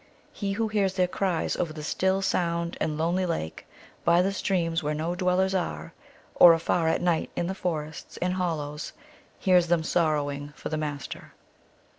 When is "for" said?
10.55-10.69